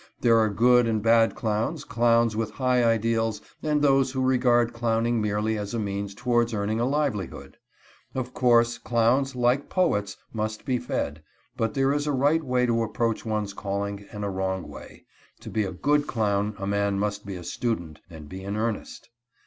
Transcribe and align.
There 0.21 0.39
are 0.39 0.49
good 0.49 0.87
and 0.87 1.03
bad 1.03 1.35
clowns, 1.35 1.83
clowns 1.83 2.35
with 2.35 2.49
high 2.49 2.83
ideals, 2.83 3.39
and 3.61 3.83
those 3.83 4.11
who 4.11 4.23
regard 4.23 4.73
clowning 4.73 5.21
merely 5.21 5.59
as 5.59 5.75
a 5.75 5.79
means 5.79 6.15
towards 6.15 6.55
earning 6.55 6.79
a 6.79 6.87
livelihood. 6.87 7.57
Of 8.15 8.33
course, 8.33 8.79
clowns, 8.79 9.35
like 9.35 9.69
poets, 9.69 10.17
must 10.33 10.65
be 10.65 10.79
fed, 10.79 11.21
but 11.55 11.75
there 11.75 11.93
is 11.93 12.07
a 12.07 12.11
right 12.13 12.43
way 12.43 12.65
to 12.65 12.81
approach 12.81 13.27
one's 13.27 13.53
calling 13.53 14.07
and 14.11 14.25
a 14.25 14.29
wrong 14.31 14.67
way. 14.67 15.05
To 15.41 15.51
be 15.51 15.65
a 15.65 15.71
good 15.71 16.07
clown 16.07 16.55
a 16.57 16.65
man 16.65 16.97
must 16.97 17.23
be 17.23 17.35
a 17.35 17.43
student 17.43 17.99
and 18.09 18.27
be 18.27 18.41
in 18.43 18.57
earnest. 18.57 19.09